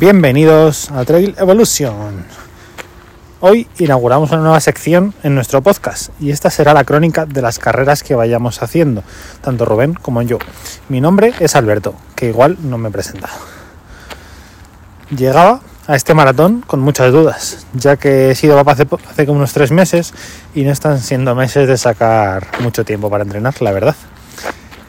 Bienvenidos 0.00 0.90
a 0.92 1.04
Trail 1.04 1.34
Evolution. 1.36 2.24
Hoy 3.40 3.68
inauguramos 3.78 4.30
una 4.30 4.40
nueva 4.40 4.58
sección 4.58 5.12
en 5.22 5.34
nuestro 5.34 5.60
podcast 5.60 6.08
y 6.18 6.30
esta 6.30 6.48
será 6.48 6.72
la 6.72 6.84
crónica 6.84 7.26
de 7.26 7.42
las 7.42 7.58
carreras 7.58 8.02
que 8.02 8.14
vayamos 8.14 8.62
haciendo, 8.62 9.04
tanto 9.42 9.66
Rubén 9.66 9.92
como 9.92 10.22
yo. 10.22 10.38
Mi 10.88 11.02
nombre 11.02 11.34
es 11.38 11.54
Alberto, 11.54 11.94
que 12.16 12.30
igual 12.30 12.56
no 12.62 12.78
me 12.78 12.88
he 12.88 12.92
presentado. 12.92 13.34
Llegaba 15.14 15.60
a 15.86 15.96
este 15.96 16.14
maratón 16.14 16.64
con 16.66 16.80
muchas 16.80 17.12
dudas, 17.12 17.66
ya 17.74 17.98
que 17.98 18.30
he 18.30 18.34
sido 18.34 18.56
papá 18.56 18.72
hace, 18.72 18.86
hace 19.06 19.26
como 19.26 19.36
unos 19.36 19.52
tres 19.52 19.70
meses 19.70 20.14
y 20.54 20.62
no 20.62 20.72
están 20.72 20.98
siendo 21.00 21.34
meses 21.34 21.68
de 21.68 21.76
sacar 21.76 22.46
mucho 22.60 22.86
tiempo 22.86 23.10
para 23.10 23.24
entrenar, 23.24 23.60
la 23.60 23.70
verdad. 23.70 23.96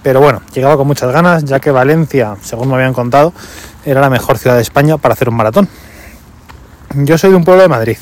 Pero 0.03 0.19
bueno, 0.19 0.41
llegaba 0.53 0.77
con 0.77 0.87
muchas 0.87 1.11
ganas, 1.11 1.45
ya 1.45 1.59
que 1.59 1.69
Valencia, 1.71 2.35
según 2.41 2.69
me 2.69 2.75
habían 2.75 2.93
contado, 2.93 3.33
era 3.85 4.01
la 4.01 4.09
mejor 4.09 4.37
ciudad 4.37 4.55
de 4.55 4.61
España 4.61 4.97
para 4.97 5.13
hacer 5.13 5.29
un 5.29 5.35
maratón. 5.35 5.69
Yo 6.95 7.17
soy 7.17 7.29
de 7.29 7.35
un 7.35 7.43
pueblo 7.43 7.61
de 7.61 7.69
Madrid. 7.69 7.97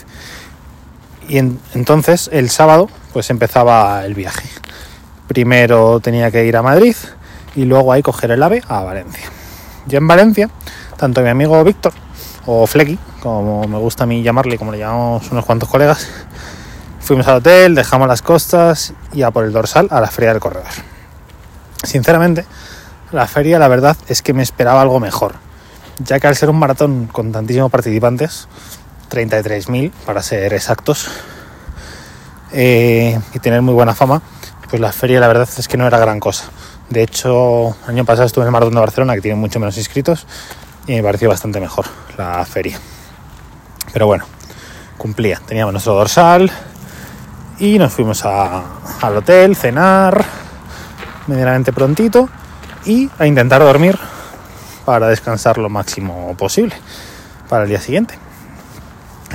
Y 1.27 1.37
en, 1.37 1.59
entonces 1.73 2.29
el 2.33 2.49
sábado 2.49 2.89
pues 3.13 3.29
empezaba 3.29 4.05
el 4.05 4.15
viaje. 4.15 4.49
Primero 5.27 5.99
tenía 5.99 6.31
que 6.31 6.45
ir 6.45 6.57
a 6.57 6.61
Madrid 6.61 6.95
y 7.55 7.65
luego 7.65 7.91
ahí 7.91 8.01
coger 8.01 8.31
el 8.31 8.41
ave 8.41 8.63
a 8.67 8.81
Valencia. 8.81 9.29
Yo 9.85 9.97
en 9.97 10.07
Valencia, 10.07 10.49
tanto 10.97 11.21
mi 11.21 11.29
amigo 11.29 11.63
Víctor 11.63 11.93
o 12.45 12.65
Flecky, 12.65 12.97
como 13.21 13.67
me 13.67 13.77
gusta 13.77 14.05
a 14.05 14.07
mí 14.07 14.23
llamarle, 14.23 14.57
como 14.57 14.71
le 14.71 14.79
llamamos 14.79 15.29
unos 15.31 15.45
cuantos 15.45 15.69
colegas, 15.69 16.07
fuimos 16.99 17.27
al 17.27 17.37
hotel, 17.37 17.75
dejamos 17.75 18.07
las 18.07 18.21
costas 18.21 18.93
y 19.13 19.21
a 19.21 19.31
por 19.31 19.43
el 19.43 19.51
dorsal 19.51 19.87
a 19.91 20.01
la 20.01 20.07
feria 20.07 20.31
del 20.31 20.39
corredor. 20.39 20.67
Sinceramente, 21.83 22.45
la 23.11 23.27
feria 23.27 23.59
la 23.59 23.67
verdad 23.67 23.97
es 24.07 24.21
que 24.21 24.33
me 24.33 24.43
esperaba 24.43 24.81
algo 24.81 24.99
mejor, 24.99 25.35
ya 25.99 26.19
que 26.19 26.27
al 26.27 26.35
ser 26.35 26.49
un 26.49 26.59
maratón 26.59 27.07
con 27.07 27.31
tantísimos 27.31 27.71
participantes, 27.71 28.47
33.000 29.09 29.91
para 30.05 30.21
ser 30.21 30.53
exactos, 30.53 31.09
eh, 32.51 33.19
y 33.33 33.39
tener 33.39 33.61
muy 33.61 33.73
buena 33.73 33.95
fama, 33.95 34.21
pues 34.69 34.81
la 34.81 34.91
feria 34.91 35.19
la 35.19 35.27
verdad 35.27 35.49
es 35.57 35.67
que 35.67 35.77
no 35.77 35.87
era 35.87 35.97
gran 35.97 36.19
cosa. 36.19 36.45
De 36.89 37.03
hecho, 37.03 37.75
el 37.83 37.89
año 37.89 38.05
pasado 38.05 38.25
estuve 38.25 38.43
en 38.43 38.47
el 38.47 38.51
Maratón 38.51 38.73
de 38.73 38.79
Barcelona, 38.79 39.15
que 39.15 39.21
tiene 39.21 39.35
mucho 39.35 39.59
menos 39.59 39.77
inscritos, 39.77 40.25
y 40.87 40.93
me 40.93 41.03
pareció 41.03 41.29
bastante 41.29 41.59
mejor 41.59 41.85
la 42.17 42.43
feria. 42.45 42.79
Pero 43.93 44.07
bueno, 44.07 44.25
cumplía. 44.97 45.41
Teníamos 45.45 45.73
nuestro 45.73 45.93
dorsal 45.93 46.51
y 47.59 47.77
nos 47.79 47.93
fuimos 47.93 48.23
al 48.25 49.17
hotel, 49.17 49.55
cenar 49.55 50.48
medianamente 51.29 51.71
prontito 51.71 52.29
y 52.85 53.09
a 53.19 53.25
intentar 53.25 53.61
dormir 53.61 53.97
para 54.85 55.07
descansar 55.07 55.57
lo 55.57 55.69
máximo 55.69 56.35
posible 56.37 56.75
para 57.47 57.63
el 57.63 57.69
día 57.69 57.79
siguiente. 57.79 58.17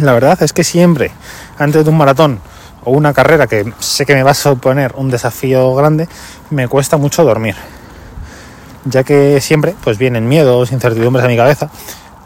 La 0.01 0.13
verdad 0.13 0.43
es 0.43 0.53
que 0.53 0.65
siempre, 0.65 1.13
antes 1.59 1.85
de 1.85 1.91
un 1.91 1.97
maratón 1.97 2.41
o 2.85 2.91
una 2.91 3.13
carrera 3.13 3.47
que 3.47 3.73
sé 3.79 4.05
que 4.05 4.15
me 4.15 4.23
va 4.23 4.33
a 4.33 4.35
suponer 4.35 4.93
un 4.97 5.11
desafío 5.11 5.75
grande, 5.75 6.09
me 6.51 6.69
cuesta 6.69 6.97
mucho 6.97 7.25
dormir 7.25 7.55
ya 8.85 9.03
que 9.03 9.41
siempre 9.41 9.75
pues 9.83 9.99
vienen 9.99 10.29
miedos, 10.29 10.73
incertidumbres 10.73 11.25
a 11.25 11.29
mi 11.29 11.37
cabeza, 11.37 11.71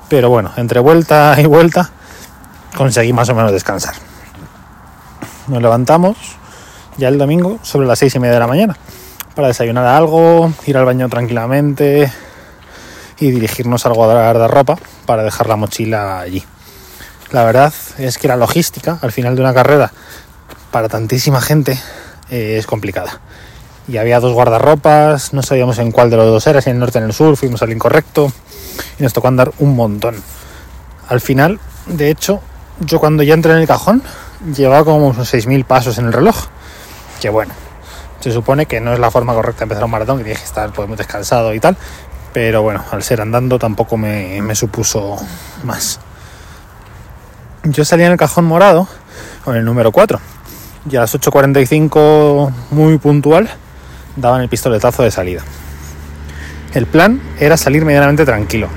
pero 0.09 0.29
bueno, 0.29 0.51
entre 0.57 0.81
vuelta 0.81 1.37
y 1.39 1.47
vuelta 1.47 1.91
conseguí 2.77 3.13
más 3.13 3.29
o 3.29 3.35
menos 3.35 3.53
descansar. 3.53 3.95
Nos 5.47 5.63
levantamos 5.63 6.17
ya 6.97 7.09
el 7.09 7.19
domingo 7.19 7.59
sobre 7.63 7.87
las 7.87 7.99
seis 7.99 8.15
y 8.15 8.19
media 8.19 8.35
de 8.35 8.41
la 8.41 8.47
mañana 8.47 8.77
para 9.39 9.47
desayunar 9.47 9.87
algo, 9.87 10.53
ir 10.67 10.77
al 10.77 10.85
baño 10.85 11.09
tranquilamente 11.09 12.13
y 13.21 13.31
dirigirnos 13.31 13.87
al 13.87 13.93
guardar 13.93 14.37
de 14.37 14.49
ropa 14.49 14.77
para 15.07 15.23
dejar 15.23 15.49
la 15.49 15.55
mochila 15.55 16.19
allí. 16.19 16.43
La 17.31 17.45
verdad 17.45 17.73
es 17.99 18.19
que 18.19 18.27
la 18.27 18.35
logística 18.35 18.99
al 19.01 19.13
final 19.13 19.37
de 19.37 19.43
una 19.43 19.55
carrera 19.55 19.93
para 20.73 20.89
tantísima 20.89 21.41
gente 21.41 21.79
eh, 22.31 22.57
es 22.59 22.67
complicada 22.67 23.21
y 23.87 23.99
había 23.99 24.19
dos 24.19 24.33
guardarropas, 24.33 25.33
no 25.33 25.45
sabíamos 25.45 25.79
en 25.79 25.93
cuál 25.93 26.11
de 26.11 26.17
los 26.17 26.27
dos 26.27 26.45
era, 26.49 26.61
si 26.61 26.71
en 26.71 26.75
el 26.75 26.81
norte 26.81 26.99
o 26.99 27.03
en 27.03 27.07
el 27.07 27.15
sur, 27.15 27.37
fuimos 27.37 27.63
al 27.63 27.71
incorrecto 27.71 28.33
y 28.99 29.05
nos 29.05 29.13
tocó 29.13 29.29
andar 29.29 29.53
un 29.61 29.77
montón. 29.77 30.17
Al 31.09 31.21
final, 31.21 31.61
de 31.87 32.11
hecho, 32.11 32.41
yo 32.81 32.99
cuando 32.99 33.23
ya 33.23 33.35
entré 33.35 33.53
en 33.53 33.59
el 33.59 33.69
cajón 33.69 34.03
llevaba 34.53 34.85
como 34.85 35.07
unos 35.07 35.33
6.000 35.33 35.65
pasos 35.65 35.97
en 35.99 36.07
el 36.07 36.13
reloj, 36.13 36.49
que 37.21 37.31
bueno, 37.31 37.55
se 38.21 38.33
supone 38.33 38.67
que 38.67 38.81
no 38.81 38.93
es 38.93 38.99
la 38.99 39.11
forma 39.11 39.35
correcta 39.35 39.61
de 39.61 39.65
empezar 39.65 39.85
un 39.85 39.91
maratón, 39.91 40.19
que 40.19 40.25
tienes 40.25 40.41
que 40.41 40.47
estar 40.47 40.73
pues, 40.73 40.89
muy 40.89 40.97
descansado 40.97 41.55
y 41.55 41.61
tal, 41.61 41.77
pero 42.33 42.63
bueno, 42.63 42.85
al 42.91 43.03
ser 43.03 43.21
andando 43.21 43.59
tampoco 43.59 43.97
me, 43.97 44.41
me 44.43 44.55
supuso 44.55 45.17
más. 45.65 46.01
Yo 47.65 47.85
salí 47.85 48.05
en 48.05 48.13
el 48.13 48.19
cajón 48.19 48.45
morado 48.45 48.89
con 49.45 49.57
el 49.57 49.65
número 49.65 49.93
4 49.93 50.21
y 50.91 50.97
a 50.97 51.01
las 51.01 51.15
8.45 51.15 52.53
muy 52.71 52.99
puntual 52.99 53.49
daban 54.17 54.43
el 54.43 54.49
pistoletazo 54.49 55.03
de 55.03 55.11
salida. 55.11 55.43
El 56.75 56.87
plan 56.87 57.21
era 57.39 57.57
salir 57.57 57.85
medianamente 57.85 58.25
tranquilo, 58.25 58.69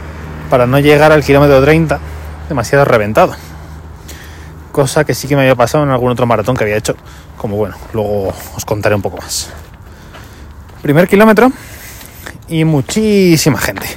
para 0.49 0.65
no 0.65 0.79
llegar 0.79 1.11
al 1.11 1.23
kilómetro 1.23 1.61
30 1.61 1.99
demasiado 2.47 2.85
reventado. 2.85 3.35
Cosa 4.71 5.03
que 5.03 5.13
sí 5.13 5.27
que 5.27 5.35
me 5.35 5.41
había 5.41 5.55
pasado 5.55 5.83
en 5.83 5.89
algún 5.89 6.11
otro 6.11 6.25
maratón 6.25 6.55
que 6.55 6.63
había 6.63 6.77
hecho, 6.77 6.95
como 7.41 7.57
bueno, 7.57 7.75
luego 7.93 8.31
os 8.55 8.65
contaré 8.65 8.93
un 8.93 9.01
poco 9.01 9.17
más. 9.17 9.49
Primer 10.83 11.07
kilómetro 11.07 11.51
y 12.47 12.65
muchísima 12.65 13.57
gente. 13.57 13.87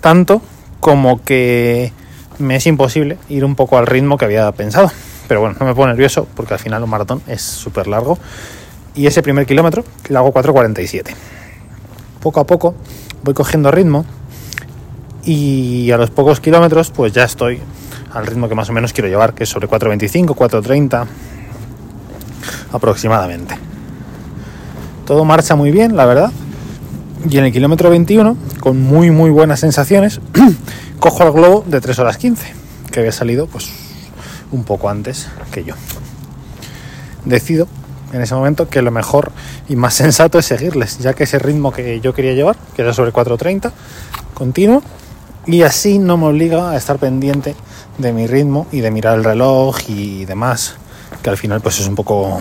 Tanto 0.00 0.40
como 0.78 1.20
que 1.24 1.92
me 2.38 2.54
es 2.54 2.66
imposible 2.68 3.18
ir 3.28 3.44
un 3.44 3.56
poco 3.56 3.76
al 3.76 3.88
ritmo 3.88 4.16
que 4.16 4.26
había 4.26 4.52
pensado. 4.52 4.92
Pero 5.26 5.40
bueno, 5.40 5.56
no 5.58 5.66
me 5.66 5.74
pongo 5.74 5.88
nervioso 5.88 6.28
porque 6.36 6.54
al 6.54 6.60
final 6.60 6.84
un 6.84 6.90
maratón 6.90 7.22
es 7.26 7.42
súper 7.42 7.88
largo 7.88 8.20
y 8.94 9.08
ese 9.08 9.20
primer 9.20 9.46
kilómetro 9.46 9.84
lo 10.08 10.18
hago 10.20 10.32
4.47. 10.32 11.12
Poco 12.20 12.38
a 12.38 12.46
poco 12.46 12.76
voy 13.24 13.34
cogiendo 13.34 13.72
ritmo 13.72 14.04
y 15.24 15.90
a 15.90 15.96
los 15.96 16.10
pocos 16.10 16.38
kilómetros 16.38 16.92
pues 16.92 17.12
ya 17.12 17.24
estoy 17.24 17.60
al 18.12 18.28
ritmo 18.28 18.48
que 18.48 18.54
más 18.54 18.70
o 18.70 18.72
menos 18.72 18.92
quiero 18.92 19.08
llevar, 19.08 19.34
que 19.34 19.42
es 19.42 19.48
sobre 19.48 19.68
4.25, 19.68 20.36
4.30 20.36 21.06
aproximadamente. 22.74 23.54
Todo 25.06 25.24
marcha 25.24 25.54
muy 25.54 25.70
bien, 25.70 25.96
la 25.96 26.06
verdad. 26.06 26.32
Y 27.30 27.38
en 27.38 27.44
el 27.44 27.52
kilómetro 27.52 27.88
21, 27.88 28.36
con 28.60 28.82
muy 28.82 29.10
muy 29.10 29.30
buenas 29.30 29.60
sensaciones, 29.60 30.20
cojo 30.98 31.22
el 31.22 31.32
globo 31.32 31.64
de 31.66 31.80
3 31.80 31.98
horas 32.00 32.18
15, 32.18 32.52
que 32.90 33.00
había 33.00 33.12
salido 33.12 33.46
pues 33.46 33.70
un 34.50 34.64
poco 34.64 34.90
antes 34.90 35.28
que 35.52 35.64
yo. 35.64 35.74
Decido 37.24 37.68
en 38.12 38.20
ese 38.20 38.34
momento 38.34 38.68
que 38.68 38.82
lo 38.82 38.90
mejor 38.90 39.30
y 39.68 39.76
más 39.76 39.94
sensato 40.04 40.38
es 40.38 40.46
seguirles, 40.46 40.98
ya 40.98 41.14
que 41.14 41.24
ese 41.24 41.38
ritmo 41.38 41.72
que 41.72 42.00
yo 42.00 42.12
quería 42.12 42.34
llevar, 42.34 42.56
que 42.74 42.82
era 42.82 42.92
sobre 42.92 43.12
4.30, 43.12 43.70
continuo, 44.34 44.82
y 45.46 45.62
así 45.62 45.98
no 45.98 46.16
me 46.16 46.26
obliga 46.26 46.70
a 46.70 46.76
estar 46.76 46.98
pendiente 46.98 47.54
de 47.98 48.12
mi 48.12 48.26
ritmo 48.26 48.66
y 48.72 48.80
de 48.80 48.90
mirar 48.90 49.16
el 49.18 49.24
reloj 49.24 49.78
y 49.88 50.24
demás, 50.24 50.76
que 51.24 51.30
al 51.30 51.38
final 51.38 51.62
pues 51.62 51.80
es 51.80 51.88
un 51.88 51.94
poco 51.94 52.40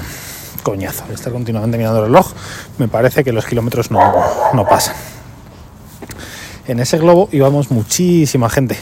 coñazo. 0.62 1.06
Estar 1.12 1.32
continuamente 1.32 1.78
mirando 1.78 2.00
el 2.00 2.06
reloj, 2.08 2.34
me 2.78 2.90
parece 2.90 3.24
que 3.24 3.32
los 3.32 3.46
kilómetros 3.46 3.90
no, 3.90 4.00
no 4.54 4.68
pasan. 4.68 4.96
En 6.68 6.80
ese 6.80 6.98
globo 6.98 7.30
íbamos 7.32 7.72
muchísima 7.72 8.50
gente. 8.50 8.78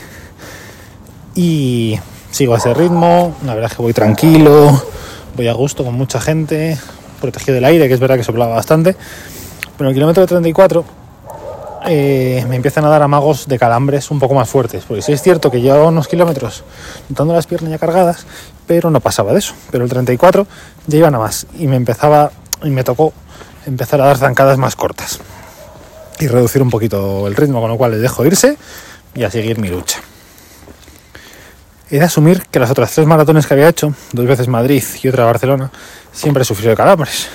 Y 1.36 2.00
sigo 2.32 2.56
a 2.56 2.58
ese 2.58 2.74
ritmo, 2.74 3.36
la 3.46 3.54
verdad 3.54 3.72
es 3.72 3.78
que 3.78 3.84
voy 3.84 3.94
tranquilo, 3.94 4.84
voy 5.36 5.48
a 5.48 5.54
gusto 5.54 5.86
con 5.86 5.94
mucha 5.94 6.20
gente, 6.20 6.78
protegido 7.22 7.56
del 7.56 7.66
aire, 7.66 7.88
que 7.88 7.94
es 7.94 8.00
verdad 8.00 8.18
que 8.18 8.24
soplaba 8.24 8.56
bastante. 8.56 8.96
Pero 9.78 9.88
en 9.88 9.88
el 9.90 9.94
kilómetro 9.94 10.26
34 10.26 10.84
eh, 11.88 12.46
me 12.48 12.56
empiezan 12.56 12.86
a 12.86 12.90
dar 12.90 13.02
amagos 13.02 13.48
de 13.48 13.58
calambres 13.58 14.12
un 14.12 14.20
poco 14.20 14.36
más 14.36 14.50
fuertes, 14.50 14.84
porque 14.88 15.02
sí 15.02 15.14
es 15.14 15.22
cierto 15.22 15.50
que 15.50 15.62
llevaba 15.62 15.88
unos 15.88 16.08
kilómetros 16.08 16.64
notando 17.10 17.34
las 17.34 17.48
piernas 17.48 17.72
ya 17.72 17.78
cargadas, 17.78 18.26
pero 18.68 18.90
no 18.92 19.00
pasaba 19.00 19.34
de 19.34 19.40
eso. 19.40 19.54
Pero 19.72 19.84
el 19.84 19.90
34 19.90 20.48
ya 20.88 20.98
iban 20.98 21.16
a 21.16 21.20
más 21.20 21.48
y 21.58 21.68
me 21.68 21.76
empezaba 21.76 22.32
y 22.64 22.70
me 22.70 22.84
tocó 22.84 23.14
empezar 23.66 24.02
a 24.02 24.06
dar 24.06 24.18
zancadas 24.18 24.58
más 24.58 24.76
cortas 24.76 25.20
y 26.20 26.28
reducir 26.28 26.62
un 26.62 26.70
poquito 26.70 27.28
el 27.28 27.36
ritmo, 27.36 27.62
con 27.62 27.70
lo 27.72 27.78
cual 27.78 27.92
les 27.92 28.02
dejo 28.02 28.26
irse 28.26 28.58
y 29.16 29.24
a 29.24 29.32
seguir 29.32 29.58
mi 29.60 29.70
lucha. 29.70 30.00
He 31.90 32.00
de 32.00 32.06
asumir 32.06 32.44
que 32.50 32.60
las 32.60 32.72
otras 32.72 32.94
tres 32.94 33.06
maratones 33.06 33.48
que 33.48 33.54
había 33.54 33.68
hecho, 33.68 33.94
dos 34.14 34.26
veces 34.26 34.48
Madrid 34.48 34.84
y 35.04 35.08
otra 35.10 35.26
Barcelona, 35.26 35.72
siempre 36.14 36.44
he 36.44 36.46
sufrido 36.46 36.70
de 36.70 36.78
calambres. 36.78 37.28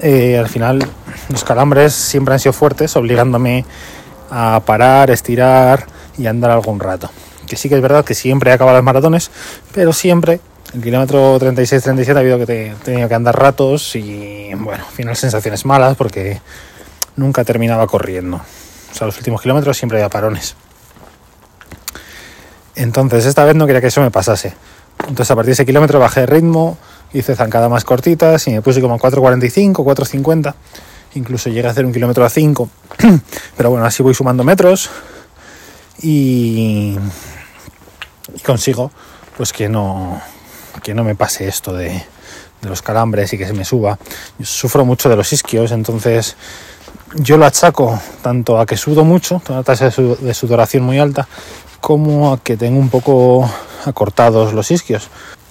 Eh, 0.00 0.36
al 0.36 0.48
final, 0.48 0.80
los 1.28 1.44
calambres 1.44 1.92
siempre 1.92 2.34
han 2.34 2.40
sido 2.40 2.52
fuertes, 2.52 2.96
obligándome 2.96 3.64
a 4.30 4.60
parar, 4.64 5.10
estirar 5.10 5.86
y 6.18 6.26
andar 6.26 6.50
algún 6.50 6.80
rato. 6.80 7.10
Que 7.46 7.56
sí 7.56 7.68
que 7.68 7.76
es 7.76 7.82
verdad 7.82 8.04
que 8.04 8.14
siempre 8.14 8.50
he 8.50 8.54
acabado 8.54 8.76
las 8.76 8.84
maratones, 8.84 9.30
pero 9.72 9.92
siempre, 9.92 10.40
el 10.74 10.82
kilómetro 10.82 11.38
36-37 11.38 12.16
ha 12.16 12.18
habido 12.18 12.44
que 12.44 12.66
he 12.70 12.74
tenido 12.84 13.08
que 13.08 13.14
andar 13.14 13.38
ratos 13.38 13.94
y, 13.94 14.50
bueno, 14.54 14.84
al 14.84 14.92
final 14.92 15.16
sensaciones 15.16 15.64
malas 15.64 15.96
porque 15.96 16.40
nunca 17.16 17.44
terminaba 17.44 17.86
corriendo. 17.86 18.36
O 18.36 18.94
sea, 18.94 19.06
los 19.06 19.16
últimos 19.18 19.40
kilómetros 19.42 19.76
siempre 19.76 19.98
había 19.98 20.08
parones. 20.08 20.56
Entonces 22.74 23.24
esta 23.24 23.44
vez 23.44 23.54
no 23.54 23.66
quería 23.66 23.80
que 23.80 23.88
eso 23.88 24.02
me 24.02 24.10
pasase. 24.10 24.54
Entonces 25.00 25.30
a 25.30 25.34
partir 25.34 25.48
de 25.48 25.52
ese 25.54 25.66
kilómetro 25.66 25.98
bajé 25.98 26.20
de 26.20 26.26
ritmo, 26.26 26.76
hice 27.12 27.34
zancadas 27.34 27.70
más 27.70 27.84
cortitas 27.84 28.46
y 28.48 28.52
me 28.52 28.62
puse 28.62 28.80
como 28.80 28.98
4.45, 28.98 29.72
4.50. 29.72 30.54
Incluso 31.16 31.48
llegué 31.48 31.66
a 31.66 31.70
hacer 31.70 31.86
un 31.86 31.92
kilómetro 31.92 32.24
a 32.24 32.30
5. 32.30 32.68
Pero 33.56 33.70
bueno, 33.70 33.86
así 33.86 34.02
voy 34.02 34.14
sumando 34.14 34.44
metros 34.44 34.90
y, 36.02 36.96
consigo 38.44 38.90
pues 39.36 39.52
que 39.52 39.68
no, 39.68 40.20
que 40.82 40.94
no 40.94 41.04
me 41.04 41.14
pase 41.14 41.48
esto 41.48 41.72
de, 41.72 42.04
los 42.62 42.82
calambres 42.82 43.32
y 43.32 43.38
que 43.38 43.46
se 43.46 43.52
me 43.52 43.64
suba. 43.64 43.98
Yo 44.38 44.44
sufro 44.44 44.84
mucho 44.84 45.08
de 45.08 45.16
los 45.16 45.32
isquios, 45.32 45.70
entonces 45.72 46.36
yo 47.14 47.36
lo 47.36 47.46
achaco 47.46 48.00
tanto 48.22 48.58
a 48.58 48.66
que 48.66 48.76
sudo 48.76 49.04
mucho, 49.04 49.40
una 49.48 49.62
tasa 49.62 49.88
de 49.90 50.34
sudoración 50.34 50.82
muy 50.82 50.98
alta, 50.98 51.28
como 51.80 52.32
a 52.32 52.38
que 52.40 52.56
tengo 52.56 52.80
un 52.80 52.88
poco 52.88 53.48
acortados 53.84 54.52
los 54.52 54.70
isquios. 54.70 55.08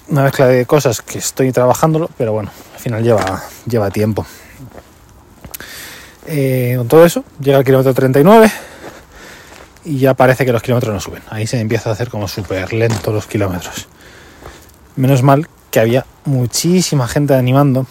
Una 0.10 0.24
mezcla 0.24 0.48
de 0.48 0.66
cosas 0.66 1.02
que 1.02 1.20
estoy 1.20 1.54
trabajándolo, 1.54 2.10
pero 2.18 2.34
bueno, 2.34 2.52
al 2.74 2.80
final 2.80 3.02
lleva, 3.02 3.44
lleva 3.66 3.90
tiempo. 3.92 4.26
Eh, 6.28 6.76
con 6.78 6.88
todo 6.88 7.06
eso, 7.06 7.24
llega 7.40 7.58
al 7.58 7.64
kilómetro 7.64 7.94
39 7.94 8.52
y 9.86 10.00
ya 10.00 10.16
parece 10.16 10.46
que 10.46 10.52
los 10.52 10.62
kilómetros 10.62 10.94
no 10.94 11.00
suben. 11.00 11.24
Ahí 11.30 11.46
se 11.46 11.60
empieza 11.60 11.90
a 11.90 11.94
hacer 11.94 12.10
como 12.10 12.28
súper 12.28 12.74
lento 12.74 13.12
los 13.12 13.28
kilómetros. 13.28 13.88
Menos 14.96 15.22
mal 15.22 15.48
que 15.70 15.80
había 15.80 16.06
muchísima 16.26 17.08
gente 17.08 17.36
animando 17.36 17.86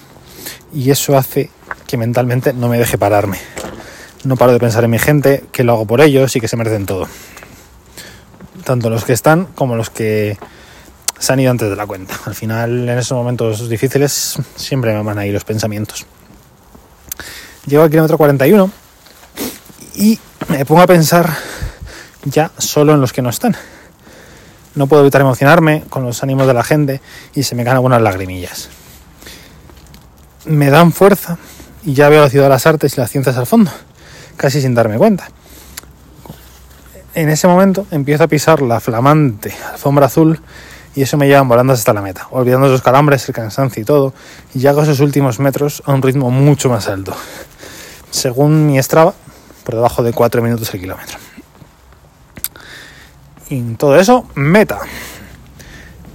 y 0.72 0.90
eso 0.90 1.16
hace 1.16 1.50
que 1.86 1.96
mentalmente 1.96 2.52
no 2.52 2.68
me 2.68 2.78
deje 2.78 2.98
pararme. 2.98 3.38
No 4.24 4.36
paro 4.36 4.52
de 4.52 4.58
pensar 4.58 4.84
en 4.84 4.90
mi 4.90 4.98
gente, 4.98 5.44
que 5.52 5.64
lo 5.64 5.74
hago 5.74 5.86
por 5.86 6.00
ellos 6.00 6.34
y 6.34 6.40
que 6.40 6.48
se 6.48 6.56
merecen 6.56 6.86
todo. 6.86 7.06
Tanto 8.64 8.88
los 8.88 9.04
que 9.04 9.12
están 9.12 9.44
como 9.54 9.76
los 9.76 9.90
que 9.90 10.38
se 11.18 11.32
han 11.32 11.40
ido 11.40 11.50
antes 11.50 11.68
de 11.68 11.76
la 11.76 11.86
cuenta. 11.86 12.18
Al 12.24 12.34
final, 12.34 12.88
en 12.88 12.98
esos 12.98 13.16
momentos 13.16 13.68
difíciles, 13.68 14.38
siempre 14.56 14.94
me 14.94 15.02
van 15.02 15.18
ahí 15.18 15.30
los 15.30 15.44
pensamientos. 15.44 16.06
Llego 17.66 17.82
al 17.82 17.90
kilómetro 17.90 18.18
41 18.18 18.70
y 19.94 20.18
me 20.48 20.66
pongo 20.66 20.82
a 20.82 20.86
pensar 20.86 21.34
ya 22.24 22.50
solo 22.58 22.92
en 22.92 23.00
los 23.00 23.12
que 23.12 23.22
no 23.22 23.30
están. 23.30 23.56
No 24.74 24.86
puedo 24.86 25.02
evitar 25.02 25.22
emocionarme 25.22 25.84
con 25.88 26.04
los 26.04 26.22
ánimos 26.22 26.46
de 26.46 26.54
la 26.54 26.62
gente 26.62 27.00
y 27.34 27.44
se 27.44 27.54
me 27.54 27.64
caen 27.64 27.76
algunas 27.76 28.02
lagrimillas. 28.02 28.68
Me 30.44 30.68
dan 30.68 30.92
fuerza 30.92 31.38
y 31.84 31.94
ya 31.94 32.10
veo 32.10 32.22
la 32.22 32.28
ciudad 32.28 32.46
de 32.46 32.50
las 32.50 32.66
artes 32.66 32.96
y 32.96 33.00
las 33.00 33.10
ciencias 33.10 33.36
al 33.38 33.46
fondo, 33.46 33.70
casi 34.36 34.60
sin 34.60 34.74
darme 34.74 34.98
cuenta. 34.98 35.28
En 37.14 37.30
ese 37.30 37.46
momento 37.46 37.86
empiezo 37.90 38.24
a 38.24 38.28
pisar 38.28 38.60
la 38.60 38.80
flamante 38.80 39.54
alfombra 39.72 40.06
azul 40.06 40.40
y 40.94 41.02
eso 41.02 41.16
me 41.16 41.28
lleva 41.28 41.42
volando 41.42 41.72
hasta 41.72 41.92
la 41.92 42.02
meta, 42.02 42.26
olvidando 42.30 42.68
los 42.68 42.82
calambres, 42.82 43.26
el 43.28 43.34
cansancio 43.34 43.82
y 43.82 43.84
todo, 43.84 44.12
y 44.54 44.66
hago 44.66 44.82
esos 44.82 45.00
últimos 45.00 45.40
metros 45.40 45.82
a 45.86 45.92
un 45.92 46.02
ritmo 46.02 46.30
mucho 46.30 46.68
más 46.68 46.88
alto. 46.88 47.16
Según 48.14 48.68
mi 48.68 48.80
Strava, 48.80 49.12
por 49.64 49.74
debajo 49.74 50.04
de 50.04 50.12
4 50.12 50.40
minutos 50.40 50.72
el 50.72 50.80
kilómetro. 50.80 51.18
Y 53.50 53.60
todo 53.74 53.98
eso, 53.98 54.28
meta. 54.36 54.78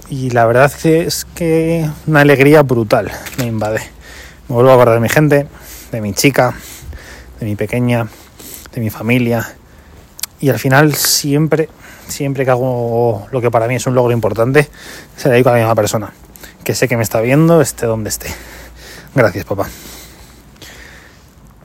Y 0.08 0.30
la 0.30 0.46
verdad 0.46 0.72
es 0.84 1.26
que 1.34 1.86
una 2.06 2.22
alegría 2.22 2.62
brutal 2.62 3.12
me 3.36 3.44
invade. 3.44 3.80
Me 4.48 4.54
vuelvo 4.54 4.70
a 4.70 4.74
acordar 4.76 4.94
de 4.94 5.00
mi 5.02 5.10
gente, 5.10 5.46
de 5.92 6.00
mi 6.00 6.14
chica, 6.14 6.54
de 7.38 7.44
mi 7.44 7.54
pequeña, 7.54 8.08
de 8.72 8.80
mi 8.80 8.88
familia. 8.88 9.54
Y 10.40 10.48
al 10.48 10.58
final 10.58 10.94
siempre, 10.94 11.68
siempre 12.08 12.46
que 12.46 12.50
hago 12.50 13.28
lo 13.30 13.42
que 13.42 13.50
para 13.50 13.68
mí 13.68 13.74
es 13.74 13.86
un 13.86 13.94
logro 13.94 14.14
importante, 14.14 14.70
se 15.18 15.28
dedico 15.28 15.50
a 15.50 15.52
la 15.52 15.58
misma 15.58 15.74
persona. 15.74 16.14
Que 16.64 16.74
sé 16.74 16.88
que 16.88 16.96
me 16.96 17.02
está 17.02 17.20
viendo, 17.20 17.60
esté 17.60 17.84
donde 17.84 18.08
esté. 18.08 18.30
Gracias, 19.14 19.44
papá. 19.44 19.68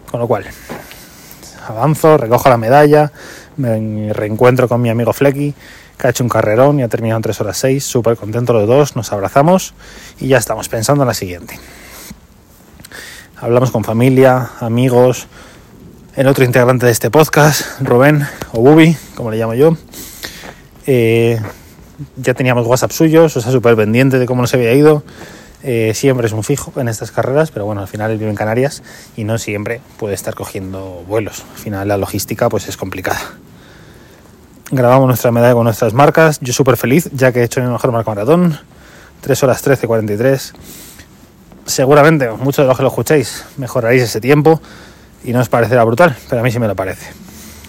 Con 0.09 0.19
lo 0.19 0.27
cual, 0.27 0.45
avanzo, 1.67 2.17
recojo 2.17 2.49
la 2.49 2.57
medalla, 2.57 3.11
me 3.57 4.13
reencuentro 4.13 4.67
con 4.67 4.81
mi 4.81 4.89
amigo 4.89 5.13
Flecky, 5.13 5.53
que 5.97 6.07
ha 6.07 6.09
hecho 6.09 6.23
un 6.23 6.29
carrerón 6.29 6.79
y 6.79 6.83
ha 6.83 6.87
terminado 6.87 7.17
en 7.17 7.23
3 7.23 7.41
horas 7.41 7.57
6, 7.57 7.83
súper 7.83 8.17
contento 8.17 8.53
los 8.53 8.67
dos, 8.67 8.95
nos 8.95 9.11
abrazamos 9.11 9.73
y 10.19 10.27
ya 10.27 10.37
estamos 10.37 10.69
pensando 10.69 11.03
en 11.03 11.07
la 11.07 11.13
siguiente. 11.13 11.59
Hablamos 13.37 13.71
con 13.71 13.83
familia, 13.83 14.51
amigos, 14.59 15.27
el 16.15 16.27
otro 16.27 16.45
integrante 16.45 16.85
de 16.85 16.91
este 16.91 17.11
podcast, 17.11 17.81
Rubén 17.81 18.25
o 18.53 18.61
Bubi, 18.61 18.95
como 19.15 19.31
le 19.31 19.37
llamo 19.37 19.53
yo. 19.53 19.75
Eh, 20.87 21.39
ya 22.17 22.33
teníamos 22.33 22.65
WhatsApp 22.65 22.91
suyos, 22.91 23.35
o 23.35 23.41
sea, 23.41 23.51
súper 23.51 23.75
pendiente 23.75 24.19
de 24.19 24.25
cómo 24.25 24.41
nos 24.41 24.53
había 24.53 24.73
ido. 24.73 25.03
Eh, 25.67 25.95
siempre 25.95 26.27
es 26.27 26.33
un 26.33 26.43
fijo 26.43 26.71
en 26.79 26.87
estas 26.87 27.09
carreras, 27.09 27.49
pero 27.49 27.65
bueno, 27.65 27.81
al 27.81 27.87
final 27.87 28.11
él 28.11 28.19
vive 28.19 28.29
en 28.29 28.35
Canarias 28.35 28.83
y 29.17 29.23
no 29.23 29.39
siempre 29.39 29.81
puede 29.97 30.13
estar 30.13 30.35
cogiendo 30.35 31.03
vuelos. 31.07 31.43
Al 31.53 31.57
final 31.57 31.87
la 31.87 31.97
logística 31.97 32.49
pues 32.49 32.67
es 32.69 32.77
complicada. 32.77 33.19
Grabamos 34.69 35.07
nuestra 35.07 35.31
medalla 35.31 35.55
con 35.55 35.63
nuestras 35.63 35.93
marcas. 35.93 36.39
Yo 36.39 36.53
súper 36.53 36.77
feliz, 36.77 37.09
ya 37.13 37.31
que 37.31 37.39
he 37.39 37.43
hecho 37.43 37.61
mi 37.61 37.67
mejor 37.67 37.91
marca 37.91 38.11
maratón. 38.11 38.59
3 39.21 39.43
horas 39.43 39.63
13, 39.63 39.87
43. 39.87 40.53
Seguramente, 41.65 42.29
muchos 42.29 42.63
de 42.63 42.67
los 42.67 42.77
que 42.77 42.83
lo 42.83 42.89
escuchéis, 42.89 43.43
mejoraréis 43.57 44.03
ese 44.03 44.21
tiempo 44.21 44.61
y 45.23 45.33
no 45.33 45.39
os 45.39 45.49
parecerá 45.49 45.83
brutal, 45.83 46.15
pero 46.29 46.41
a 46.41 46.43
mí 46.43 46.51
sí 46.51 46.59
me 46.59 46.67
lo 46.67 46.75
parece. 46.75 47.11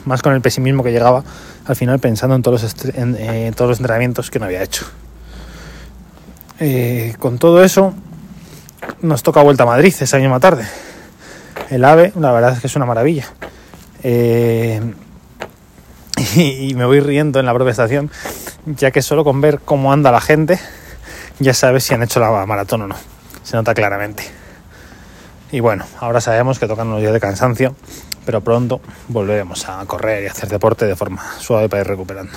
Más 0.04 0.20
con 0.20 0.34
el 0.34 0.42
pesimismo 0.42 0.84
que 0.84 0.92
llegaba 0.92 1.24
al 1.64 1.76
final 1.76 1.98
pensando 1.98 2.36
en 2.36 2.42
todos 2.42 2.62
los, 2.62 2.76
eh, 2.94 3.52
todos 3.56 3.70
los 3.70 3.78
entrenamientos 3.78 4.30
que 4.30 4.38
no 4.38 4.44
había 4.44 4.62
hecho. 4.62 4.84
Eh, 6.58 7.14
con 7.18 7.38
todo 7.38 7.62
eso, 7.62 7.94
nos 9.02 9.22
toca 9.22 9.42
vuelta 9.42 9.64
a 9.64 9.66
Madrid 9.66 9.94
esa 9.98 10.18
misma 10.18 10.40
tarde. 10.40 10.66
El 11.70 11.84
AVE, 11.84 12.12
la 12.18 12.32
verdad 12.32 12.52
es 12.52 12.60
que 12.60 12.66
es 12.66 12.76
una 12.76 12.86
maravilla. 12.86 13.26
Eh, 14.02 14.80
y, 16.36 16.74
me 16.74 16.84
voy 16.84 17.00
riendo 17.00 17.40
en 17.40 17.46
la 17.46 17.54
propia 17.54 17.72
estación, 17.72 18.10
ya 18.64 18.90
que 18.90 19.02
solo 19.02 19.24
con 19.24 19.40
ver 19.40 19.60
cómo 19.64 19.92
anda 19.92 20.10
la 20.12 20.20
gente, 20.20 20.58
ya 21.38 21.54
sabes 21.54 21.84
si 21.84 21.94
han 21.94 22.02
hecho 22.02 22.20
la 22.20 22.46
maratón 22.46 22.82
o 22.82 22.86
no. 22.88 22.96
Se 23.42 23.56
nota 23.56 23.74
claramente. 23.74 24.24
Y 25.52 25.60
bueno, 25.60 25.84
ahora 26.00 26.20
sabemos 26.20 26.58
que 26.58 26.66
tocan 26.66 26.88
unos 26.88 27.00
días 27.00 27.12
de 27.12 27.20
cansancio, 27.20 27.76
pero 28.24 28.40
pronto 28.40 28.80
volveremos 29.08 29.68
a 29.68 29.84
correr 29.86 30.24
y 30.24 30.26
hacer 30.26 30.48
deporte 30.48 30.86
de 30.86 30.96
forma 30.96 31.22
suave 31.38 31.68
para 31.68 31.82
ir 31.82 31.88
recuperando. 31.88 32.32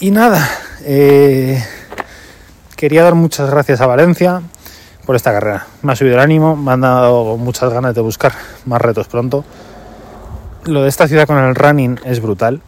Y 0.00 0.10
nada, 0.10 0.48
eh, 0.84 1.64
quería 2.78 3.02
dar 3.02 3.14
muchas 3.14 3.50
gracias 3.50 3.82
a 3.82 3.86
Valencia 3.86 4.40
por 5.04 5.16
esta 5.16 5.32
carrera. 5.32 5.66
Me 5.82 5.92
ha 5.92 5.96
subido 5.96 6.14
el 6.14 6.20
ánimo, 6.20 6.56
me 6.56 6.72
han 6.72 6.80
dado 6.80 7.36
muchas 7.36 7.70
ganas 7.70 7.94
de 7.94 8.00
buscar 8.00 8.32
más 8.64 8.80
retos 8.80 9.06
pronto 9.08 9.44
lo 10.68 10.82
de 10.82 10.88
esta 10.88 11.08
ciudad 11.08 11.26
con 11.26 11.38
el 11.38 11.54
running 11.54 11.98
es 12.04 12.20
brutal. 12.20 12.60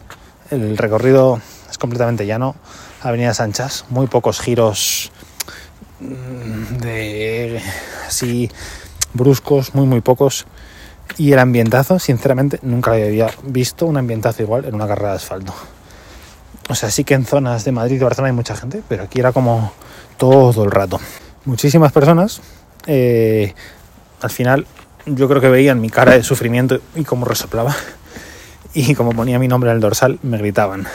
El 0.50 0.76
recorrido 0.76 1.40
es 1.70 1.78
completamente 1.78 2.26
llano. 2.26 2.56
Avenidas 3.02 3.40
anchas, 3.40 3.84
muy 3.90 4.06
pocos 4.06 4.40
giros 4.40 5.12
mm, 6.00 6.86
así 8.06 8.50
bruscos, 9.12 9.74
muy 9.74 9.86
muy 9.86 10.00
pocos. 10.00 10.46
Y 11.18 11.32
el 11.32 11.38
ambientazo, 11.38 11.98
sinceramente, 11.98 12.58
nunca 12.62 12.92
había 12.92 13.28
visto 13.42 13.86
un 13.86 13.96
ambientazo 13.96 14.42
igual 14.42 14.64
en 14.64 14.74
una 14.74 14.86
carrera 14.86 15.10
de 15.10 15.16
asfalto. 15.16 15.54
O 16.68 16.74
sea, 16.74 16.90
sí 16.90 17.04
que 17.04 17.14
en 17.14 17.26
zonas 17.26 17.64
de 17.64 17.72
Madrid 17.72 17.96
y 17.96 18.04
Barcelona 18.04 18.28
hay 18.28 18.36
mucha 18.36 18.54
gente, 18.54 18.82
pero 18.88 19.04
aquí 19.04 19.18
era 19.18 19.32
como 19.32 19.72
todo 20.20 20.64
el 20.64 20.70
rato. 20.70 21.00
Muchísimas 21.46 21.92
personas. 21.92 22.42
Eh, 22.86 23.54
al 24.20 24.30
final 24.30 24.66
yo 25.06 25.28
creo 25.28 25.40
que 25.40 25.48
veían 25.48 25.80
mi 25.80 25.88
cara 25.88 26.12
de 26.12 26.22
sufrimiento 26.22 26.80
y 26.94 27.02
cómo 27.02 27.24
resoplaba. 27.24 27.74
Y 28.72 28.94
como 28.94 29.10
ponía 29.10 29.40
mi 29.40 29.48
nombre 29.48 29.70
en 29.70 29.76
el 29.76 29.80
dorsal, 29.80 30.20
me 30.22 30.38
gritaban. 30.38 30.86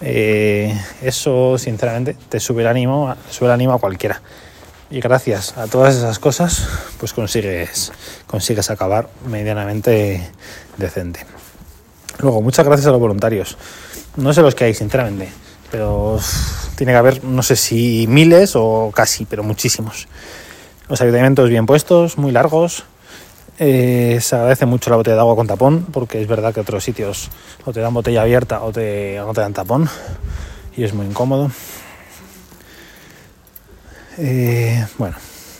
Eh, 0.00 0.76
eso, 1.00 1.58
sinceramente, 1.58 2.16
te 2.28 2.40
sube 2.40 2.62
el 2.62 2.66
ánimo, 2.66 3.14
sube 3.30 3.46
el 3.46 3.52
ánimo 3.52 3.72
a 3.72 3.78
cualquiera. 3.78 4.20
Y 4.90 4.98
gracias 4.98 5.56
a 5.56 5.68
todas 5.68 5.94
esas 5.94 6.18
cosas, 6.18 6.66
pues 6.98 7.12
consigues, 7.12 7.92
consigues 8.26 8.68
acabar 8.68 9.08
medianamente 9.28 10.28
decente. 10.76 11.24
Luego, 12.18 12.42
muchas 12.42 12.66
gracias 12.66 12.88
a 12.88 12.90
los 12.90 12.98
voluntarios. 12.98 13.56
No 14.16 14.32
sé 14.32 14.42
los 14.42 14.56
que 14.56 14.64
hay, 14.64 14.74
sinceramente, 14.74 15.28
pero 15.70 16.18
tiene 16.80 16.92
que 16.92 16.98
haber, 16.98 17.24
no 17.24 17.42
sé 17.42 17.56
si 17.56 18.06
miles 18.08 18.52
o 18.56 18.90
casi, 18.90 19.26
pero 19.26 19.42
muchísimos. 19.42 20.08
Los 20.88 20.98
ayuntamientos 21.02 21.50
bien 21.50 21.66
puestos, 21.66 22.16
muy 22.16 22.32
largos. 22.32 22.84
Eh, 23.58 24.16
se 24.22 24.34
agradece 24.34 24.64
mucho 24.64 24.88
la 24.88 24.96
botella 24.96 25.16
de 25.16 25.20
agua 25.20 25.36
con 25.36 25.46
tapón, 25.46 25.84
porque 25.92 26.22
es 26.22 26.26
verdad 26.26 26.54
que 26.54 26.60
otros 26.60 26.82
sitios 26.82 27.28
o 27.66 27.72
te 27.74 27.80
dan 27.80 27.92
botella 27.92 28.22
abierta 28.22 28.62
o, 28.62 28.72
te, 28.72 29.20
te 29.34 29.40
dan 29.42 29.52
tapón 29.52 29.90
y 30.74 30.84
es 30.84 30.94
muy 30.94 31.04
incómodo. 31.04 31.50
Eh, 34.16 34.82
bueno, 34.96 35.16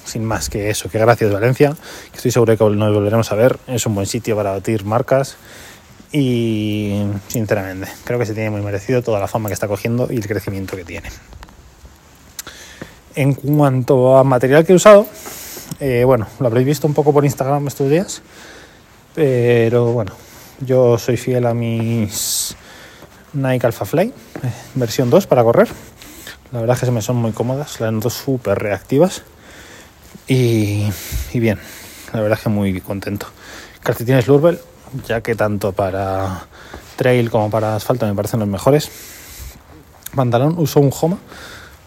sin 0.07 0.25
más 0.25 0.49
que 0.49 0.71
eso, 0.71 0.89
que 0.89 0.99
gracias 0.99 1.31
Valencia, 1.31 1.77
estoy 2.15 2.31
seguro 2.31 2.57
que 2.57 2.65
nos 2.65 2.95
volveremos 2.95 3.31
a 3.31 3.35
ver. 3.35 3.59
Es 3.67 3.85
un 3.85 3.95
buen 3.95 4.07
sitio 4.07 4.37
para 4.37 4.53
batir 4.53 4.87
marcas 4.87 5.37
y 6.13 7.05
sinceramente 7.29 7.89
creo 8.05 8.19
que 8.19 8.27
se 8.27 8.35
tiene 8.35 8.51
muy 8.51 8.63
merecido 8.63 9.03
toda 9.03 9.21
la 9.21 9.29
fama 9.29 9.49
que 9.49 9.55
está 9.55 9.69
cogiendo 9.69 10.09
y 10.11 10.17
el 10.17 10.27
crecimiento 10.27 10.77
que 10.77 10.85
tiene. 10.85 11.09
En 13.15 13.35
cuanto 13.35 14.17
a 14.17 14.25
material 14.25 14.65
que 14.65 14.73
he 14.73 14.77
usado, 14.77 15.07
eh, 15.79 16.05
bueno, 16.05 16.27
lo 16.39 16.47
habréis 16.47 16.67
visto 16.67 16.87
un 16.87 16.95
poco 16.95 17.13
por 17.13 17.25
Instagram 17.25 17.67
estos 17.67 17.91
días, 17.91 18.23
pero 19.15 19.93
bueno, 19.93 20.13
yo 20.61 20.99
soy 20.99 21.17
fiel 21.17 21.47
a 21.47 21.55
mis 21.55 22.57
Nike 23.33 23.67
Alpha 23.67 23.85
Fly, 23.85 24.09
eh, 24.09 24.13
versión 24.75 25.11
2 25.11 25.27
para 25.27 25.43
correr. 25.43 25.69
La 26.53 26.61
verdad 26.61 26.75
es 26.75 26.81
que 26.81 26.87
se 26.87 26.93
me 26.93 27.03
son 27.03 27.17
muy 27.17 27.33
cómodas, 27.33 27.81
las 27.81 27.93
noto 27.93 28.11
súper 28.11 28.59
reactivas 28.59 29.23
y, 30.27 30.89
y, 31.33 31.39
bien, 31.39 31.59
la 32.13 32.21
verdad 32.21 32.39
es 32.39 32.45
que 32.45 32.51
muy 32.51 32.81
contento. 32.81 33.27
Calcetines 33.83 34.27
Lurbel, 34.27 34.59
ya 35.07 35.21
que 35.21 35.35
tanto 35.35 35.73
para 35.73 36.47
trail 36.97 37.31
como 37.31 37.51
para 37.51 37.77
asfalto 37.77 38.07
me 38.07 38.15
parecen 38.15 38.41
los 38.41 38.49
mejores. 38.49 38.91
Pantalón, 40.15 40.57
uso 40.59 40.81
un 40.81 40.93
Homa 40.99 41.19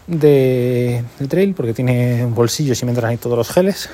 de, 0.06 1.04
trail 1.28 1.54
porque 1.54 1.74
tiene 1.74 2.26
bolsillos 2.26 2.80
y 2.82 2.84
me 2.84 2.92
entran 2.92 3.10
ahí 3.10 3.16
todos 3.16 3.36
los 3.36 3.50
geles, 3.50 3.88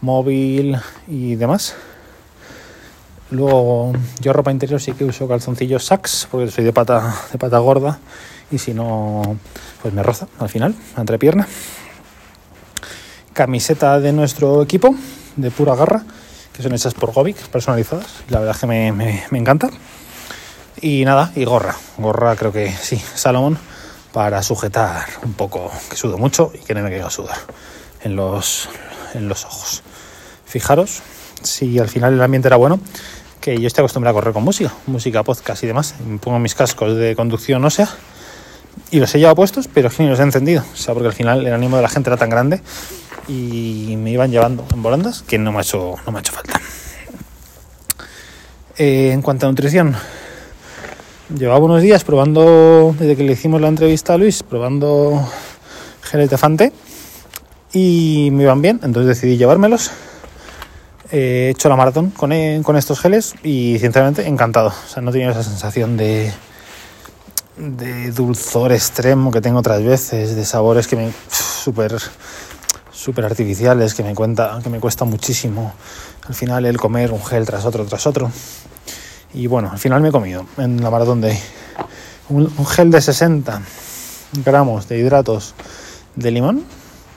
móvil 0.00 0.78
y 1.08 1.34
demás. 1.34 1.74
Luego 3.30 3.92
yo 4.20 4.32
ropa 4.32 4.52
interior 4.52 4.80
sí 4.80 4.92
que 4.92 5.04
uso 5.04 5.26
calzoncillos 5.26 5.86
Saks 5.86 6.28
porque 6.30 6.50
soy 6.50 6.64
de 6.64 6.72
pata, 6.72 7.14
de 7.32 7.38
pata 7.38 7.58
gorda 7.58 7.98
y 8.50 8.58
si 8.58 8.74
no 8.74 9.36
pues 9.80 9.92
me 9.94 10.02
roza 10.02 10.28
al 10.38 10.48
final, 10.48 10.74
entre 10.96 11.18
pierna. 11.18 11.48
Camiseta 13.32 13.98
de 14.00 14.12
nuestro 14.12 14.62
equipo 14.62 14.94
de 15.36 15.50
pura 15.50 15.74
garra 15.74 16.04
que 16.52 16.62
son 16.62 16.74
hechas 16.74 16.94
por 16.94 17.12
Govic, 17.12 17.36
personalizadas. 17.48 18.06
La 18.28 18.38
verdad 18.38 18.54
es 18.54 18.60
que 18.60 18.66
me, 18.66 18.92
me, 18.92 19.24
me 19.30 19.38
encanta. 19.38 19.70
Y 20.80 21.04
nada, 21.04 21.32
y 21.34 21.44
gorra. 21.44 21.76
Gorra 21.98 22.36
creo 22.36 22.52
que 22.52 22.72
sí, 22.72 23.00
Salomón 23.14 23.58
para 24.12 24.42
sujetar 24.42 25.06
un 25.24 25.32
poco, 25.32 25.70
que 25.88 25.96
sudo 25.96 26.18
mucho 26.18 26.52
y 26.54 26.58
que 26.58 26.74
no 26.74 26.82
me 26.82 26.90
caiga 26.90 27.10
sudar 27.10 27.38
en 28.02 28.14
los, 28.14 28.68
en 29.14 29.28
los 29.28 29.44
ojos. 29.44 29.82
Fijaros, 30.44 31.02
si 31.42 31.78
al 31.78 31.88
final 31.88 32.14
el 32.14 32.22
ambiente 32.22 32.48
era 32.48 32.56
bueno, 32.56 32.78
que 33.40 33.58
yo 33.58 33.66
estoy 33.66 33.82
acostumbrado 33.82 34.16
a 34.16 34.20
correr 34.20 34.34
con 34.34 34.44
música, 34.44 34.72
música, 34.86 35.22
podcast 35.22 35.64
y 35.64 35.66
demás. 35.66 35.94
Pongo 36.20 36.38
mis 36.38 36.54
cascos 36.54 36.96
de 36.96 37.16
conducción 37.16 37.68
sea 37.70 37.88
y 38.90 39.00
los 39.00 39.12
he 39.14 39.18
llevado 39.18 39.36
puestos, 39.36 39.68
pero 39.72 39.90
ni 39.98 40.08
los 40.08 40.20
he 40.20 40.22
encendido. 40.22 40.62
O 40.72 40.76
sea, 40.76 40.94
porque 40.94 41.08
al 41.08 41.14
final 41.14 41.44
el 41.46 41.52
ánimo 41.52 41.76
de 41.76 41.82
la 41.82 41.88
gente 41.88 42.10
era 42.10 42.16
tan 42.16 42.28
grande 42.28 42.60
y 43.28 43.94
me 43.96 44.10
iban 44.10 44.30
llevando 44.30 44.66
en 44.72 44.82
volandas 44.82 45.22
que 45.22 45.38
no 45.38 45.52
me 45.52 45.58
ha 45.58 45.62
hecho, 45.62 45.94
no 46.04 46.12
me 46.12 46.18
ha 46.18 46.20
hecho 46.20 46.32
falta. 46.32 46.60
Eh, 48.78 49.10
en 49.12 49.22
cuanto 49.22 49.46
a 49.46 49.50
nutrición, 49.50 49.94
llevaba 51.36 51.64
unos 51.64 51.82
días 51.82 52.04
probando, 52.04 52.94
desde 52.98 53.16
que 53.16 53.22
le 53.22 53.32
hicimos 53.32 53.60
la 53.60 53.68
entrevista 53.68 54.14
a 54.14 54.18
Luis, 54.18 54.42
probando 54.42 55.28
geles 56.02 56.30
de 56.30 56.38
Fante 56.38 56.72
y 57.72 58.30
me 58.32 58.44
iban 58.44 58.62
bien, 58.62 58.80
entonces 58.82 59.06
decidí 59.06 59.36
llevármelos. 59.36 59.90
He 61.10 61.50
hecho 61.50 61.68
la 61.68 61.76
maratón 61.76 62.10
con, 62.10 62.32
e, 62.32 62.60
con 62.64 62.76
estos 62.76 62.98
geles 62.98 63.34
y 63.42 63.78
sinceramente 63.78 64.26
encantado. 64.26 64.68
O 64.68 64.88
sea, 64.88 65.02
no 65.02 65.10
he 65.10 65.12
tenido 65.12 65.30
esa 65.30 65.42
sensación 65.42 65.98
de, 65.98 66.32
de 67.56 68.10
dulzor 68.12 68.72
extremo 68.72 69.30
que 69.30 69.40
tengo 69.40 69.58
otras 69.58 69.82
veces, 69.84 70.34
de 70.34 70.44
sabores 70.44 70.86
que 70.86 70.96
me 70.96 71.12
súper 71.30 71.96
super 73.02 73.24
artificiales 73.24 73.94
que 73.94 74.04
me 74.04 74.14
cuenta 74.14 74.60
que 74.62 74.70
me 74.70 74.78
cuesta 74.78 75.04
muchísimo 75.04 75.72
al 76.28 76.34
final 76.34 76.64
el 76.66 76.76
comer 76.76 77.10
un 77.10 77.24
gel 77.24 77.44
tras 77.44 77.64
otro 77.64 77.84
tras 77.84 78.06
otro. 78.06 78.30
Y 79.34 79.48
bueno, 79.48 79.70
al 79.72 79.78
final 79.78 80.00
me 80.02 80.10
he 80.10 80.12
comido 80.12 80.46
en 80.56 80.80
la 80.80 80.88
maratón 80.88 81.20
de 81.20 81.36
un, 82.28 82.52
un 82.56 82.66
gel 82.66 82.92
de 82.92 83.00
60 83.00 83.60
gramos 84.44 84.88
de 84.88 84.98
hidratos 84.98 85.54
de 86.14 86.30
limón, 86.30 86.64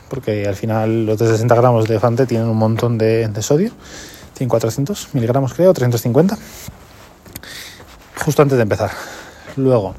porque 0.09 0.47
al 0.47 0.55
final 0.55 1.05
los 1.05 1.19
de 1.19 1.27
60 1.27 1.53
gramos 1.53 1.87
de 1.87 1.99
Fante 1.99 2.25
tienen 2.25 2.47
un 2.47 2.57
montón 2.57 2.97
de, 2.97 3.27
de 3.27 3.41
sodio, 3.43 3.71
tienen 4.33 4.49
400 4.49 5.09
miligramos 5.13 5.53
creo, 5.53 5.71
350, 5.71 6.35
justo 8.23 8.41
antes 8.41 8.57
de 8.57 8.63
empezar. 8.63 8.89
Luego, 9.55 9.93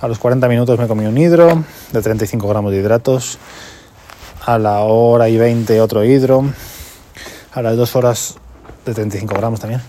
a 0.00 0.06
los 0.06 0.20
40 0.20 0.46
minutos 0.48 0.78
me 0.78 0.86
comí 0.86 1.06
un 1.06 1.18
hidro 1.18 1.64
de 1.90 2.02
35 2.02 2.46
gramos 2.46 2.70
de 2.70 2.78
hidratos, 2.78 3.38
a 4.46 4.58
la 4.58 4.80
hora 4.80 5.28
y 5.28 5.36
20 5.36 5.80
otro 5.80 6.04
hidro, 6.04 6.44
a 7.52 7.62
las 7.62 7.76
2 7.76 7.96
horas 7.96 8.34
de 8.84 8.94
35 8.94 9.34
gramos 9.34 9.60
también, 9.60 9.80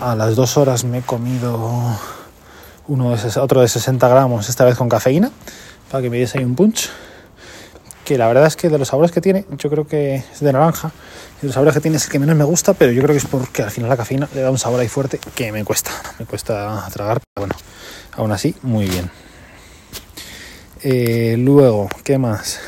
a 0.00 0.16
las 0.16 0.34
dos 0.34 0.56
horas 0.56 0.82
me 0.84 0.98
he 0.98 1.02
comido 1.02 1.96
uno 2.88 3.16
de, 3.16 3.40
otro 3.40 3.60
de 3.60 3.68
60 3.68 4.08
gramos, 4.08 4.48
esta 4.48 4.64
vez 4.64 4.76
con 4.76 4.88
cafeína, 4.88 5.30
para 5.90 6.02
que 6.02 6.10
me 6.10 6.18
diese 6.18 6.38
ahí 6.38 6.44
un 6.44 6.56
punch. 6.56 6.90
Que 8.04 8.18
la 8.18 8.26
verdad 8.26 8.46
es 8.46 8.56
que 8.56 8.68
de 8.68 8.78
los 8.78 8.88
sabores 8.88 9.12
que 9.12 9.20
tiene, 9.20 9.46
yo 9.58 9.70
creo 9.70 9.86
que 9.86 10.16
es 10.16 10.40
de 10.40 10.52
naranja. 10.52 10.90
Y 11.40 11.46
los 11.46 11.54
sabores 11.54 11.74
que 11.74 11.80
tiene 11.80 11.98
es 11.98 12.06
el 12.06 12.10
que 12.10 12.18
menos 12.18 12.34
me 12.34 12.42
gusta, 12.42 12.74
pero 12.74 12.90
yo 12.90 13.00
creo 13.02 13.14
que 13.14 13.18
es 13.18 13.26
porque 13.26 13.62
al 13.62 13.70
final 13.70 13.88
la 13.88 13.96
cafeína 13.96 14.28
le 14.34 14.40
da 14.40 14.50
un 14.50 14.58
sabor 14.58 14.80
ahí 14.80 14.88
fuerte 14.88 15.20
que 15.36 15.52
me 15.52 15.64
cuesta. 15.64 15.92
Me 16.18 16.26
cuesta 16.26 16.84
tragar, 16.92 17.20
pero 17.20 17.46
bueno, 17.46 17.54
aún 18.16 18.32
así, 18.32 18.56
muy 18.62 18.86
bien. 18.86 19.08
Eh, 20.82 21.36
luego, 21.38 21.88
¿qué 22.02 22.18
más? 22.18 22.58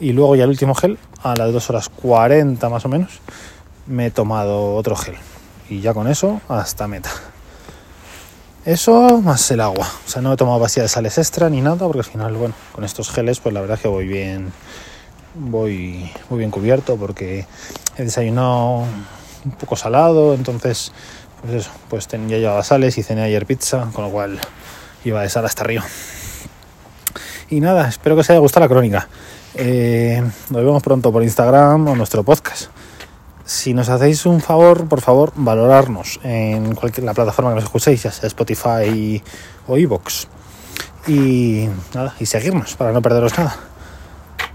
Y 0.00 0.12
luego 0.12 0.36
ya 0.36 0.44
el 0.44 0.50
último 0.50 0.74
gel, 0.74 0.98
a 1.22 1.34
las 1.34 1.52
2 1.52 1.70
horas 1.70 1.88
40 1.88 2.68
más 2.68 2.84
o 2.84 2.88
menos, 2.88 3.20
me 3.86 4.06
he 4.06 4.10
tomado 4.10 4.76
otro 4.76 4.94
gel 4.94 5.16
y 5.68 5.80
ya 5.80 5.94
con 5.94 6.08
eso 6.08 6.40
hasta 6.48 6.86
meta. 6.86 7.10
Eso 8.64 9.20
más 9.22 9.50
el 9.50 9.60
agua. 9.60 9.86
O 10.06 10.08
sea, 10.08 10.20
no 10.20 10.32
he 10.32 10.36
tomado 10.36 10.58
vacía 10.58 10.82
de 10.82 10.88
sales 10.88 11.16
extra 11.18 11.48
ni 11.48 11.60
nada, 11.60 11.86
porque 11.86 12.00
al 12.00 12.04
final, 12.04 12.34
bueno, 12.34 12.54
con 12.72 12.84
estos 12.84 13.10
geles, 13.10 13.40
pues 13.40 13.54
la 13.54 13.60
verdad 13.60 13.76
es 13.76 13.82
que 13.82 13.88
voy 13.88 14.06
bien. 14.06 14.52
Voy 15.34 16.10
muy 16.30 16.38
bien 16.38 16.50
cubierto 16.50 16.96
porque 16.96 17.46
he 17.96 18.04
desayunado 18.04 18.84
un 19.44 19.52
poco 19.58 19.76
salado, 19.76 20.34
entonces, 20.34 20.92
pues 21.40 21.54
eso, 21.54 21.70
pues 21.88 22.08
tenía 22.08 22.38
llevaba 22.38 22.62
sales 22.62 22.98
y 22.98 23.02
cené 23.02 23.22
ayer 23.22 23.46
pizza, 23.46 23.88
con 23.92 24.04
lo 24.04 24.10
cual 24.10 24.38
iba 25.04 25.22
de 25.22 25.28
sal 25.28 25.44
hasta 25.46 25.62
arriba. 25.62 25.84
Y 27.50 27.60
nada, 27.60 27.88
espero 27.88 28.14
que 28.14 28.20
os 28.20 28.30
haya 28.30 28.40
gustado 28.40 28.64
la 28.64 28.68
crónica. 28.68 29.08
Eh, 29.54 30.22
nos 30.50 30.64
vemos 30.64 30.82
pronto 30.82 31.10
por 31.10 31.22
Instagram 31.22 31.88
o 31.88 31.96
nuestro 31.96 32.22
podcast. 32.22 32.70
Si 33.44 33.72
nos 33.72 33.88
hacéis 33.88 34.26
un 34.26 34.42
favor, 34.42 34.86
por 34.86 35.00
favor, 35.00 35.32
valorarnos 35.34 36.20
en 36.22 36.74
cualquier 36.74 37.04
la 37.04 37.14
plataforma 37.14 37.52
que 37.52 37.56
nos 37.56 37.64
escuchéis, 37.64 38.02
ya 38.02 38.12
sea 38.12 38.26
Spotify 38.26 39.22
o 39.66 39.78
iVoox. 39.78 40.26
Y 41.06 41.68
nada, 41.94 42.14
y 42.20 42.26
seguirnos 42.26 42.74
para 42.74 42.92
no 42.92 43.00
perderos 43.00 43.38
nada. 43.38 43.56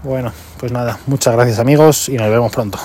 Bueno, 0.04 0.32
pues 0.58 0.70
nada, 0.70 0.98
muchas 1.06 1.34
gracias 1.34 1.58
amigos 1.58 2.08
y 2.08 2.16
nos 2.16 2.30
vemos 2.30 2.52
pronto. 2.52 2.78